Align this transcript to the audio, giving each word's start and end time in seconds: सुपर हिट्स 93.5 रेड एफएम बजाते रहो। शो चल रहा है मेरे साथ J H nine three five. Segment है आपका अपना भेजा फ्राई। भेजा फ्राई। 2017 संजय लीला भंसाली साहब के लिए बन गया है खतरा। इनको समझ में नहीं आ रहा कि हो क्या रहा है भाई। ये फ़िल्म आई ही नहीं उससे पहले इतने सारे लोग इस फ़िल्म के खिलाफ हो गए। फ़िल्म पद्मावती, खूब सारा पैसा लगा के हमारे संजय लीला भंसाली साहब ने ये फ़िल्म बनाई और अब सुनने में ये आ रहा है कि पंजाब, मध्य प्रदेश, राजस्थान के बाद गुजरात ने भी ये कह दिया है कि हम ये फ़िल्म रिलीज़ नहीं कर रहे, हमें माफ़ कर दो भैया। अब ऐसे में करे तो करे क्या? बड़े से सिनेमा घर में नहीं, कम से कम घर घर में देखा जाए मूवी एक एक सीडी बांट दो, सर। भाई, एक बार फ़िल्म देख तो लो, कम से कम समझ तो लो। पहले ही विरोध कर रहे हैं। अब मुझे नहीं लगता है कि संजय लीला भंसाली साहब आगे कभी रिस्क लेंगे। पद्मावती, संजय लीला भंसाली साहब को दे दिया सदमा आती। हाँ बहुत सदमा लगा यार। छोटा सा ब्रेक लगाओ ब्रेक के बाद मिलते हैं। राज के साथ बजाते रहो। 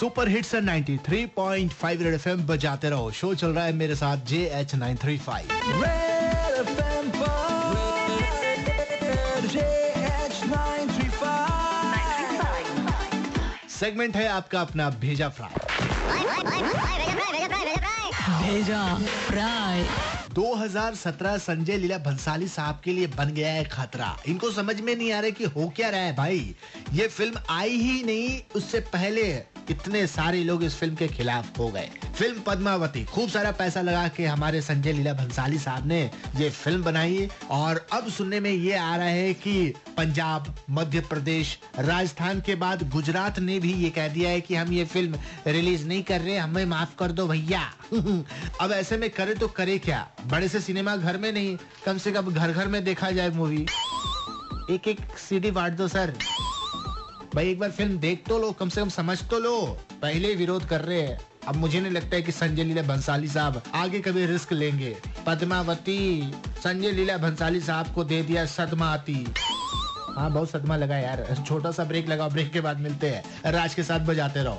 सुपर 0.00 0.28
हिट्स 0.28 0.54
93.5 0.56 2.02
रेड 2.02 2.14
एफएम 2.14 2.42
बजाते 2.46 2.90
रहो। 2.90 3.10
शो 3.10 3.34
चल 3.34 3.48
रहा 3.48 3.64
है 3.64 3.72
मेरे 3.72 3.94
साथ 3.94 4.16
J 4.26 4.38
H 4.54 4.74
nine 4.74 4.96
three 4.96 5.16
five. 5.18 5.48
Segment 13.70 14.16
है 14.16 14.26
आपका 14.28 14.60
अपना 14.60 14.88
भेजा 15.00 15.28
फ्राई। 15.28 15.54
भेजा 18.42 18.82
फ्राई। 19.26 19.84
2017 20.34 21.36
संजय 21.38 21.76
लीला 21.76 21.98
भंसाली 21.98 22.48
साहब 22.48 22.80
के 22.84 22.92
लिए 22.92 23.06
बन 23.06 23.32
गया 23.34 23.52
है 23.52 23.64
खतरा। 23.64 24.16
इनको 24.28 24.50
समझ 24.50 24.80
में 24.80 24.94
नहीं 24.96 25.12
आ 25.12 25.20
रहा 25.20 25.30
कि 25.30 25.44
हो 25.44 25.68
क्या 25.76 25.88
रहा 25.90 26.00
है 26.00 26.16
भाई। 26.16 26.54
ये 26.92 27.08
फ़िल्म 27.08 27.40
आई 27.50 27.76
ही 27.78 28.02
नहीं 28.02 28.40
उससे 28.56 28.80
पहले 28.92 29.24
इतने 29.70 30.06
सारे 30.06 30.42
लोग 30.44 30.64
इस 30.64 30.76
फ़िल्म 30.76 30.94
के 30.94 31.08
खिलाफ 31.08 31.58
हो 31.58 31.68
गए। 31.68 31.90
फ़िल्म 32.16 32.40
पद्मावती, 32.40 33.04
खूब 33.04 33.28
सारा 33.28 33.50
पैसा 33.50 33.80
लगा 33.80 34.08
के 34.08 34.26
हमारे 34.26 34.62
संजय 34.62 34.92
लीला 34.92 35.12
भंसाली 35.12 35.58
साहब 35.58 35.86
ने 35.86 36.10
ये 36.36 36.50
फ़िल्म 36.50 36.82
बनाई 36.82 37.28
और 37.50 37.86
अब 37.92 38.08
सुनने 38.08 38.40
में 38.40 38.50
ये 38.50 38.76
आ 38.76 38.96
रहा 38.96 39.06
है 39.06 39.34
कि 39.34 39.74
पंजाब, 39.96 40.54
मध्य 40.70 41.00
प्रदेश, 41.00 41.58
राजस्थान 41.78 42.40
के 42.40 42.54
बाद 42.54 42.88
गुजरात 42.90 43.38
ने 43.38 43.58
भी 43.60 43.72
ये 43.72 43.90
कह 43.90 44.08
दिया 44.08 44.30
है 44.30 44.40
कि 44.40 44.54
हम 44.54 44.72
ये 44.72 44.84
फ़िल्म 44.84 45.18
रिलीज़ 45.46 45.86
नहीं 45.86 46.02
कर 46.02 46.20
रहे, 46.20 46.36
हमें 46.36 46.64
माफ़ 46.64 46.96
कर 46.98 47.12
दो 47.12 47.26
भैया। 47.26 47.62
अब 48.60 48.72
ऐसे 48.72 48.96
में 48.96 49.10
करे 49.10 49.34
तो 49.34 49.48
करे 49.48 49.78
क्या? 49.78 50.06
बड़े 50.26 50.48
से 50.48 50.60
सिनेमा 50.60 50.96
घर 50.96 51.16
में 51.16 51.32
नहीं, 51.32 51.56
कम 51.86 51.98
से 51.98 52.12
कम 52.12 52.32
घर 52.32 52.52
घर 52.52 52.68
में 52.68 52.84
देखा 52.84 53.10
जाए 53.10 53.30
मूवी 53.30 53.66
एक 54.70 54.88
एक 54.88 55.00
सीडी 55.18 55.50
बांट 55.50 55.72
दो, 55.72 55.88
सर। 55.88 56.14
भाई, 57.34 57.50
एक 57.50 57.58
बार 57.58 57.70
फ़िल्म 57.70 57.98
देख 57.98 58.22
तो 58.28 58.38
लो, 58.38 58.52
कम 58.52 58.68
से 58.68 58.80
कम 58.80 58.88
समझ 58.88 59.22
तो 59.22 59.38
लो। 59.38 59.78
पहले 60.02 60.28
ही 60.28 60.34
विरोध 60.34 60.68
कर 60.68 60.80
रहे 60.80 61.00
हैं। 61.00 61.18
अब 61.48 61.56
मुझे 61.56 61.80
नहीं 61.80 61.92
लगता 61.92 62.16
है 62.16 62.22
कि 62.22 62.32
संजय 62.32 62.64
लीला 62.64 62.82
भंसाली 62.82 63.28
साहब 63.28 63.62
आगे 63.74 64.00
कभी 64.00 64.26
रिस्क 64.26 64.52
लेंगे। 64.52 64.96
पद्मावती, 65.26 66.32
संजय 66.64 66.90
लीला 66.90 67.16
भंसाली 67.16 67.60
साहब 67.60 67.94
को 67.94 68.04
दे 68.04 68.22
दिया 68.22 68.46
सदमा 68.46 68.86
आती। 68.86 69.34
हाँ 70.16 70.30
बहुत 70.32 70.50
सदमा 70.50 70.76
लगा 70.76 70.96
यार। 70.96 71.44
छोटा 71.48 71.70
सा 71.70 71.84
ब्रेक 71.84 72.08
लगाओ 72.08 72.30
ब्रेक 72.30 72.52
के 72.52 72.60
बाद 72.60 72.80
मिलते 72.80 73.10
हैं। 73.10 73.52
राज 73.52 73.74
के 73.74 73.82
साथ 73.82 74.00
बजाते 74.00 74.42
रहो। 74.42 74.58